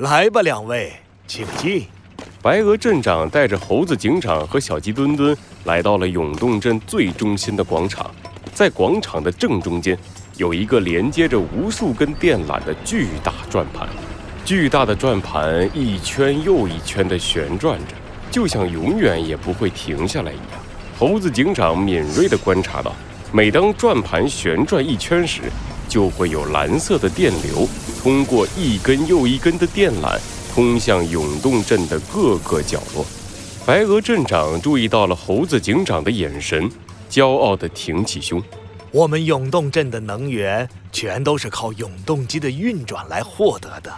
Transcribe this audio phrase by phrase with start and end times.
[0.00, 0.92] 来吧，两位，
[1.26, 1.86] 请进。
[2.42, 5.34] 白鹅镇长带着猴子警长和小鸡墩墩
[5.64, 8.14] 来到了永动镇最中心的广场，
[8.52, 9.98] 在广场的正中间
[10.36, 13.88] 有一个连接着无数根电缆的巨大转盘，
[14.44, 17.94] 巨大的转盘一圈又一圈地旋转着，
[18.30, 20.60] 就像永远也不会停下来一样。
[20.98, 22.94] 猴子警长敏锐地观察到，
[23.32, 25.40] 每当转盘旋转一圈时，
[25.88, 27.66] 就会有蓝色的电流
[28.06, 30.16] 通过一根又一根的电缆。
[30.54, 33.04] 通向永动镇的各个角落，
[33.66, 36.70] 白鹅镇长注意到了猴子警长的眼神，
[37.10, 38.40] 骄傲地挺起胸。
[38.92, 43.92] 我们永动镇的能源全都是靠永动机的运转来获得的，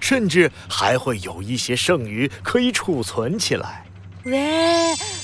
[0.00, 3.86] 甚至还会有一些剩余可以储存起来。
[4.24, 4.32] 哇，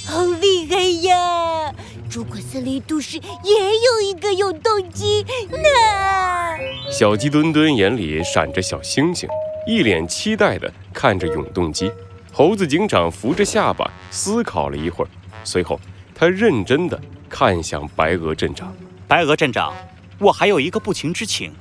[0.07, 0.77] 好厉害
[1.09, 1.75] 呀！
[2.11, 6.91] 如果森林都市也有一个永动机，那……
[6.91, 9.29] 小鸡墩墩眼里闪着小星星。
[9.67, 11.93] 一脸期待地看着永动机，
[12.33, 15.09] 猴子警长扶着下巴思考了一会儿，
[15.45, 15.79] 随后
[16.15, 18.75] 他认真地看向白鹅镇长。
[19.07, 19.75] 白鹅镇长，
[20.19, 21.53] 我还有一个不情之请，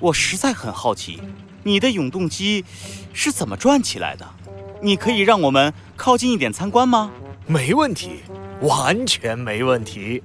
[0.00, 1.22] 我实在很好奇，
[1.62, 2.64] 你的永动机
[3.12, 4.28] 是怎么转起来的？
[4.82, 7.12] 你可以让我们靠近一点参观吗？
[7.46, 8.10] 没问题，
[8.62, 10.22] 完全没问题。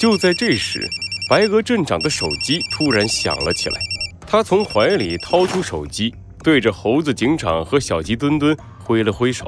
[0.00, 0.88] 就在这时，
[1.28, 3.80] 白鹅镇长的手机突然响了起来，
[4.26, 6.14] 他从怀里掏出手机。
[6.42, 9.44] 对着猴子警长和小鸡墩墩挥了挥手，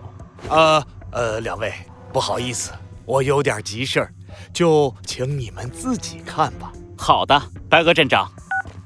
[0.50, 1.72] 呃呃，两位
[2.12, 2.70] 不好意思，
[3.06, 4.12] 我有点急事儿，
[4.52, 6.70] 就请你们自己看吧。
[6.98, 8.30] 好的，白鹅镇长。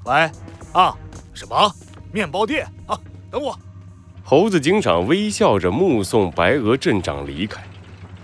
[0.05, 0.31] 喂，
[0.73, 0.97] 啊，
[1.35, 1.69] 什么
[2.13, 2.97] 面包店啊？
[3.29, 3.59] 等我。
[4.23, 7.61] 猴子警长微笑着目送白鹅镇长离开，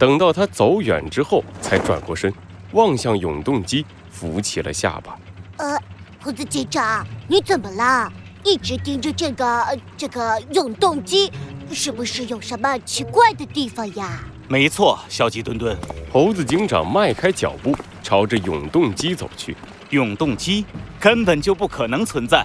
[0.03, 2.35] 等到他走远之后，才转过身
[2.73, 5.17] 望向永动机，扶起了下巴。
[5.59, 5.79] 呃，
[6.21, 8.13] 猴子警长，你怎么了？
[8.43, 11.31] 一直盯着这个这个永动机，
[11.71, 14.19] 是不是有什么奇怪的地方呀？
[14.49, 15.79] 没错，小鸡墩墩。
[16.13, 19.57] 猴子警长迈开脚步，朝着永动机走去。
[19.91, 20.65] 永动机
[20.99, 22.45] 根本就不可能存在。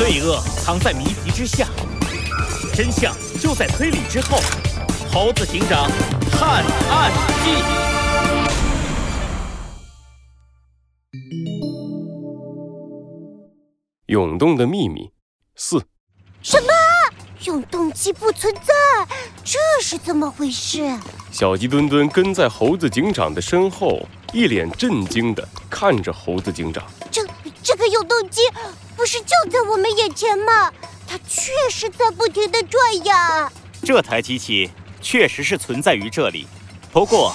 [0.00, 1.68] 罪恶藏在谜题之下，
[2.74, 4.38] 真相就在推理之后。
[5.12, 5.90] 猴子警长
[6.32, 7.12] 探案
[7.44, 7.50] 记。
[14.06, 15.10] 涌动的秘密
[15.54, 15.84] 四，
[16.40, 16.68] 什么？
[17.44, 18.72] 永动机不存在？
[19.44, 20.98] 这是怎么回事？
[21.30, 24.00] 小鸡墩墩跟在猴子警长的身后，
[24.32, 26.82] 一脸震惊地看着猴子警长。
[27.10, 27.29] 这这
[27.80, 28.42] 个永动机
[28.94, 30.70] 不是就在我们眼前吗？
[31.08, 33.50] 它确实在不停地转呀。
[33.82, 34.70] 这台机器
[35.00, 36.46] 确实是存在于这里，
[36.92, 37.34] 不过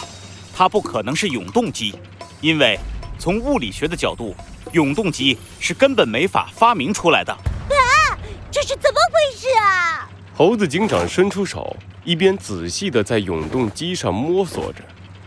[0.55, 1.95] 它不可能是永动机，
[2.39, 2.79] 因为
[3.17, 4.35] 从物理学的角度。
[4.71, 8.17] 永动机是根本没法发明出来的啊！
[8.51, 10.09] 这是怎么回事啊？
[10.35, 14.79] 猴子警长伸出手，一边仔细的在永动机上摸索着，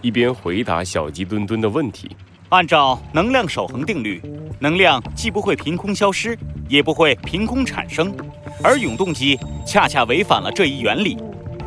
[0.03, 2.15] 一边回答小鸡墩墩的问题。
[2.51, 4.23] 按照能量守恒定律，
[4.59, 8.11] 能量既不会凭空消失，也不会凭空产生，
[8.63, 11.19] 而永动机恰恰违反了这一原理。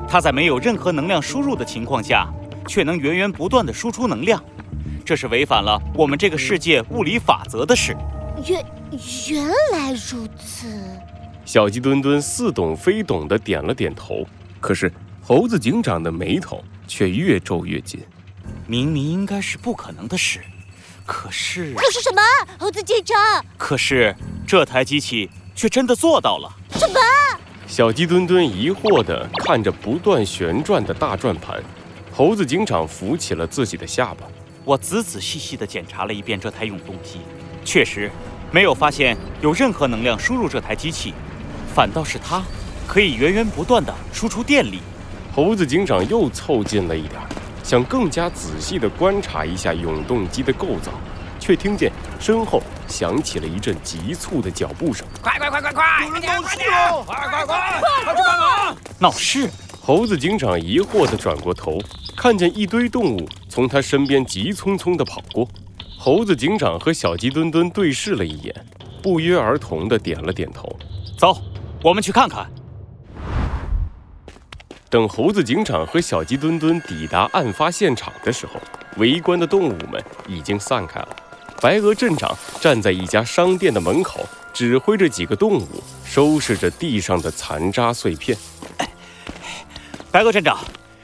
[0.10, 2.28] 它在没有任何能量输入的情况下，
[2.68, 4.44] 却能源源不断的输出能量。
[5.06, 7.96] 这是违反了我们这个世界物理法则的事。
[8.48, 8.66] 原
[9.30, 10.68] 原来如此，
[11.46, 14.26] 小鸡墩墩似懂非懂的点了点头。
[14.60, 14.92] 可是
[15.22, 18.00] 猴子警长的眉头却越皱越紧。
[18.68, 20.40] 明明应该是不可能的事，
[21.12, 22.22] 可是可是什么？
[22.58, 23.18] 猴子警长？
[23.58, 24.16] 可是
[24.48, 26.50] 这台机器却真的做到了。
[26.72, 27.00] 什么？
[27.68, 31.62] 小鸡墩墩疑惑地看着不断旋转的大转盘。
[32.14, 34.26] 猴子警长扶起了自己的下巴。
[34.64, 37.20] 我仔仔细细地检查了一遍这台永动机，
[37.66, 38.10] 确实
[38.50, 41.14] 没有发现有任何能量输入这台机器，
[41.76, 42.42] 反倒是它
[42.88, 44.80] 可以源源不断地输出电力。
[45.36, 47.20] 猴子警长又凑近了一点，
[47.72, 50.92] 想更加仔细地观察一下永动机的构造，
[51.40, 51.90] 却听见
[52.20, 56.06] 身后响起了一阵急促的脚步声：“快快快快快！
[56.06, 57.02] 有人闹事哦！
[57.08, 58.78] 快快快，快去帮忙！
[59.00, 59.50] 闹事！”
[59.82, 61.80] 猴子警长疑惑地转过头，
[62.18, 65.48] 看见一堆动物从他身边急匆匆地跑过。
[65.98, 68.54] 猴子警长和小鸡墩墩对视了一眼，
[69.02, 70.68] 不约而同地点了点头。
[71.18, 71.42] 走，
[71.82, 72.52] 我们去看看。
[74.92, 78.60] 等猴子警长和小鸡墩墩抵达案发现场的时候，
[78.98, 81.16] 围观的动物们已经散开了。
[81.62, 84.20] 白鹅镇长站在一家商店的门口，
[84.52, 88.38] 指挥着几个动物收拾着地上的残渣碎片。
[90.12, 90.60] 白鹅镇长，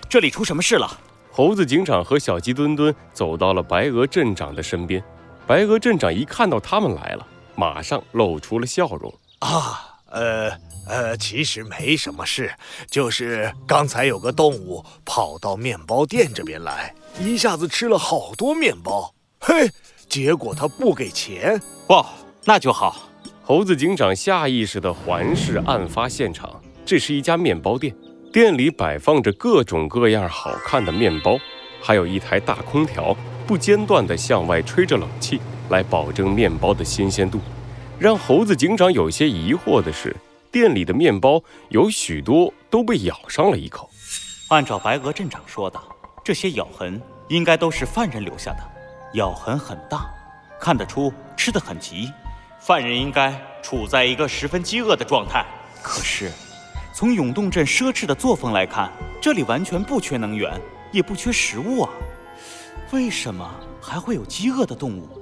[0.09, 0.99] 这里出什么事了？
[1.31, 5.01] 猴子警长和小鸡墩墩走到了白鹅镇长的身边。
[5.45, 7.25] 白鹅镇长一看到他们来了，
[7.55, 9.13] 马上露出了笑容。
[9.39, 10.51] 啊，呃
[10.87, 12.51] 呃，其实没什么事，
[12.89, 19.69] 就是刚才有个动物跑到面包店这边来，一下子吃了好多面包，嘿，
[20.07, 21.61] 结果他不给钱。
[21.89, 22.05] 哇，
[22.45, 23.09] 那就好。
[23.43, 27.95] 猴子警长下意识地环视案发现场，这是一家面包店，
[28.31, 31.37] 店里摆放着各种各样好看的面包，
[31.81, 35.39] 还有一台大空调，不间断地向外吹着冷气，
[35.69, 37.39] 来保证面包的新鲜度。
[37.99, 40.15] 让猴子警长有些疑惑的是，
[40.57, 43.87] 店里的面包有许多都被咬上了一口。
[44.47, 45.79] 按照白鹅镇长说的，
[46.23, 48.63] 这些咬痕应该都是犯人留下的，
[49.13, 50.09] 咬痕很大，
[50.59, 52.11] 看得出吃得很急。
[52.59, 55.45] 犯人应该处在一个十分饥饿的状态。
[55.83, 56.31] 可是，
[56.91, 60.59] 从永动镇奢侈的作风来看，这里完全不缺能源，
[60.91, 61.89] 也不缺食物啊。
[62.91, 63.47] 为什么
[63.79, 65.21] 还会有饥饿的动物？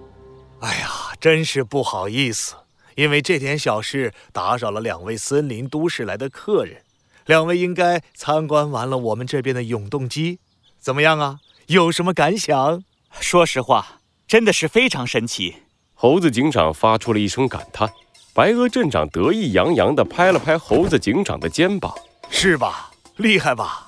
[0.61, 0.87] 哎呀，
[1.19, 2.55] 真是不好意思，
[2.95, 6.81] 因为这点小事打扰了两位森林都市来的客人。
[7.25, 10.39] 两位应该参观完了我们这边的永动机，
[10.79, 11.39] 怎么样啊？
[11.67, 12.83] 有什么感想？
[13.19, 15.55] 说实话，真的是非常神奇。
[15.93, 17.89] 猴子警长发出了一声感叹，
[18.33, 21.95] 白鹅镇长得意洋洋地拍了拍猴子警长的肩膀
[22.29, 22.91] ：“是吧？
[23.15, 23.85] 厉害吧？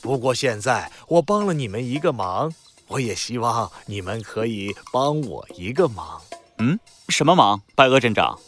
[0.00, 2.54] 不过现在我帮了你们一个忙，
[2.86, 6.22] 我也希望你们可以帮我一个忙。
[6.58, 6.78] 嗯，
[7.08, 7.62] 什么忙？
[7.74, 8.38] 白鹅镇长，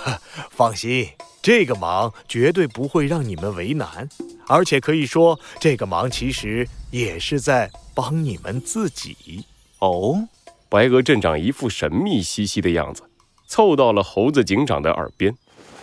[0.50, 1.08] 放心，
[1.42, 4.08] 这个忙绝对不会让你们为难，
[4.46, 9.46] 而且可以说，这个忙其实也是在帮你们自己。
[9.78, 10.28] 哦。”
[10.68, 13.04] 白鹅镇长一副神秘兮兮的样子，
[13.46, 15.36] 凑到了猴子警长的耳边：“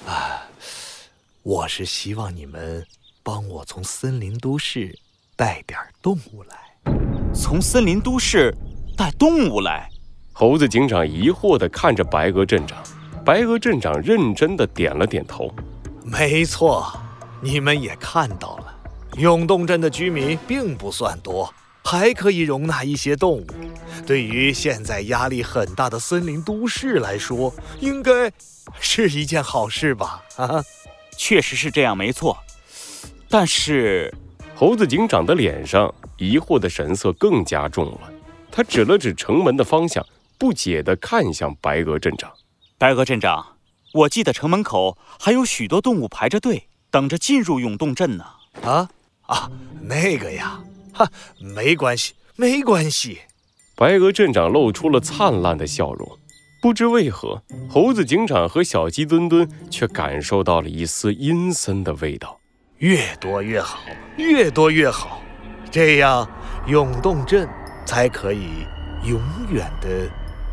[0.06, 0.48] 啊，
[1.44, 2.86] 我是希望你们
[3.24, 5.00] 帮我从森林都市
[5.36, 6.58] 带点动物来。
[7.34, 8.54] 从森林都市
[8.98, 9.90] 带动物来？”
[10.42, 12.76] 猴子警长疑惑地看着白鹅镇长，
[13.24, 15.54] 白鹅镇长认真地点了点头
[16.04, 16.92] ：“没错，
[17.42, 18.76] 你们也看到了，
[19.18, 21.54] 永动镇的居民并不算多。”
[21.86, 23.46] 还可以容纳一些动物，
[24.08, 28.32] 对于现在压力很大的森林都市来说，应该
[28.80, 30.24] 是一件好事吧？
[30.38, 30.64] 啊，
[31.16, 32.36] 确实是这样，没错。
[33.30, 34.12] 但是，
[34.56, 38.00] 猴子警长的脸上疑惑的神色更加重了。
[38.52, 40.04] 他指了指城门的方向，
[40.42, 42.34] 不解地看向白鹅镇长。
[42.80, 43.58] 白鹅镇长，
[43.94, 48.26] 我记得城门口还有许多动物排着队，等着进入永动镇呢。
[48.64, 48.90] 啊
[49.28, 49.52] 啊，
[49.84, 50.60] 那个呀。
[50.94, 51.08] 哈，
[51.40, 53.20] 没关系，没关系。
[53.76, 56.18] 白鹅镇长露出了灿烂的笑容。
[56.60, 62.40] 不知为何，猴子警长和小鸡墩墩却感受到了一丝阴森的味道。
[62.80, 63.80] 越多越好，
[64.18, 65.22] 越多越好，
[65.70, 66.28] 这样
[66.66, 67.48] 永动镇
[67.86, 68.66] 才可以
[69.06, 69.22] 永
[69.52, 70.10] 远的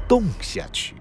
[0.08, 0.97] 动下去。